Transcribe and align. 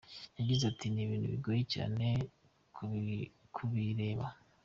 Yagize 0.37 0.63
ati 0.71 0.85
“Ni 0.89 1.01
ibintu 1.05 1.27
bigoye 1.33 1.61
cyane 1.73 2.07
kubireba. 3.55 4.25